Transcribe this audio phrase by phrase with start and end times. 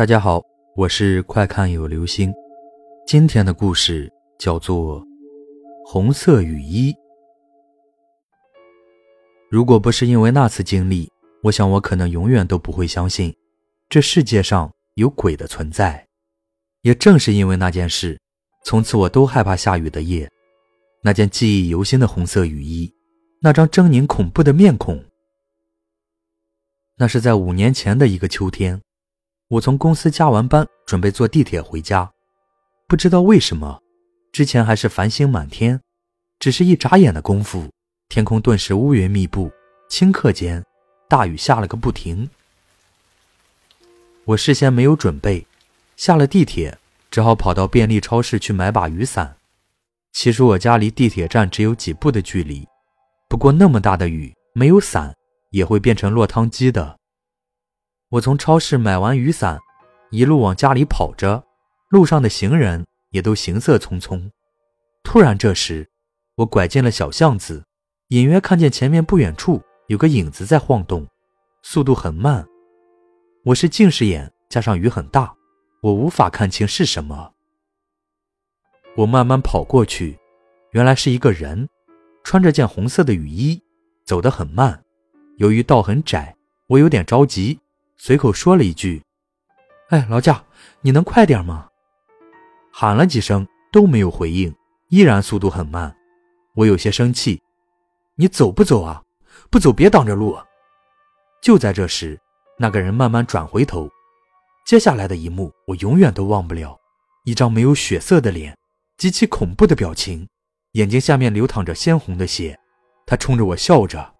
[0.00, 0.42] 大家好，
[0.76, 2.32] 我是快看有流星。
[3.06, 4.98] 今天的故事叫做
[5.84, 6.90] 《红色雨衣》。
[9.50, 13.36] 如果不是因为那次经历，我想我可能永远都不会相信
[13.90, 16.06] 这世界上有鬼的存在。
[16.80, 18.18] 也正是因为那件事，
[18.64, 20.26] 从此我都害怕下雨的夜。
[21.02, 22.90] 那件记忆犹新的红色雨衣，
[23.42, 25.04] 那张狰狞恐怖的面孔，
[26.96, 28.80] 那是在五年前的一个秋天。
[29.50, 32.08] 我从公司加完班，准备坐地铁回家。
[32.86, 33.82] 不知道为什么，
[34.30, 35.80] 之前还是繁星满天，
[36.38, 37.68] 只是一眨眼的功夫，
[38.08, 39.50] 天空顿时乌云密布。
[39.88, 40.64] 顷刻间，
[41.08, 42.30] 大雨下了个不停。
[44.24, 45.44] 我事先没有准备，
[45.96, 46.78] 下了地铁，
[47.10, 49.34] 只好跑到便利超市去买把雨伞。
[50.12, 52.64] 其实我家离地铁站只有几步的距离，
[53.28, 55.12] 不过那么大的雨，没有伞
[55.50, 56.99] 也会变成落汤鸡的。
[58.10, 59.60] 我从超市买完雨伞，
[60.10, 61.44] 一路往家里跑着，
[61.90, 64.28] 路上的行人也都行色匆匆。
[65.04, 65.88] 突然，这时
[66.34, 67.64] 我拐进了小巷子，
[68.08, 71.06] 隐约看见前面不远处有个影子在晃动，
[71.62, 72.44] 速度很慢。
[73.44, 75.32] 我是近视眼，加上雨很大，
[75.80, 77.32] 我无法看清是什么。
[78.96, 80.18] 我慢慢跑过去，
[80.72, 81.68] 原来是一个人，
[82.24, 83.62] 穿着件红色的雨衣，
[84.04, 84.82] 走得很慢。
[85.36, 87.60] 由于道很窄，我有点着急。
[88.02, 89.02] 随口说了一句
[89.90, 90.42] ：“哎，劳驾，
[90.80, 91.68] 你能快点吗？”
[92.72, 94.54] 喊了几声都没有回应，
[94.88, 95.94] 依然速度很慢。
[96.54, 97.42] 我有些生气
[98.16, 99.02] ：“你走不走啊？
[99.50, 100.34] 不走别挡着路。”
[101.44, 102.18] 就在这时，
[102.58, 103.90] 那个人慢慢转回头，
[104.64, 106.80] 接下来的一幕我永远都忘不了：
[107.26, 108.56] 一张没有血色的脸，
[108.96, 110.26] 极其恐怖的表情，
[110.72, 112.58] 眼睛下面流淌着鲜红的血。
[113.04, 114.14] 他冲着我笑着：“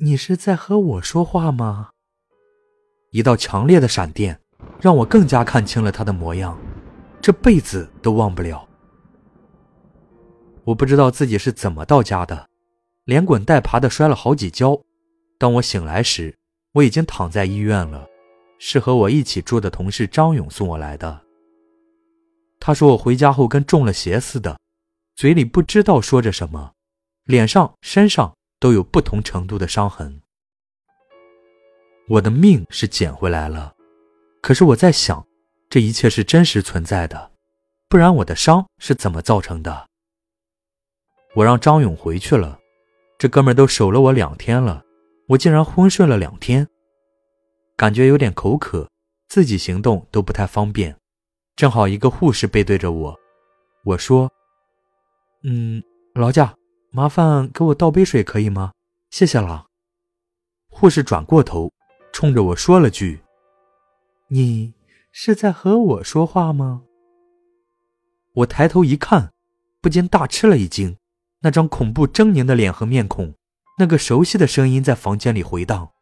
[0.00, 1.90] 你是在和我说话吗？”
[3.14, 4.36] 一道强烈的闪电，
[4.80, 6.58] 让我更加看清了他的模样，
[7.22, 8.68] 这辈子都忘不了。
[10.64, 12.48] 我不知道自己是怎么到家的，
[13.04, 14.76] 连滚带爬的摔了好几跤。
[15.38, 16.36] 当我醒来时，
[16.72, 18.04] 我已经躺在医院了，
[18.58, 21.20] 是和我一起住的同事张勇送我来的。
[22.58, 24.58] 他说我回家后跟中了邪似的，
[25.14, 26.72] 嘴里不知道说着什么，
[27.26, 30.20] 脸上、身上都有不同程度的伤痕。
[32.06, 33.74] 我的命是捡回来了，
[34.42, 35.26] 可是我在想，
[35.70, 37.32] 这一切是真实存在的，
[37.88, 39.88] 不然我的伤是怎么造成的？
[41.34, 42.60] 我让张勇回去了，
[43.16, 44.84] 这哥们都守了我两天了，
[45.28, 46.68] 我竟然昏睡了两天，
[47.74, 48.90] 感觉有点口渴，
[49.28, 50.94] 自己行动都不太方便，
[51.56, 53.18] 正好一个护士背对着我，
[53.82, 54.30] 我说
[55.42, 55.82] ：“嗯，
[56.14, 56.54] 劳驾，
[56.90, 58.72] 麻烦给我倒杯水可以吗？
[59.10, 59.64] 谢谢了。”
[60.68, 61.72] 护士转过头。
[62.24, 63.20] 冲着我说了句
[64.32, 64.72] ：“你
[65.12, 66.84] 是在和我说话吗？”
[68.32, 69.34] 我抬头一看，
[69.82, 70.96] 不禁大吃了一惊。
[71.40, 73.34] 那张恐怖狰狞的脸和面孔，
[73.76, 75.92] 那个熟悉的声音在房间里回荡：“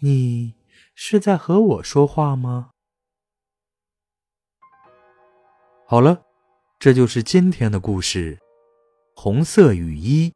[0.00, 0.54] 你
[0.94, 2.70] 是在和我说话吗？”
[5.84, 6.22] 好了，
[6.78, 8.36] 这就是今天的故事，
[9.20, 10.30] 《红色雨衣》。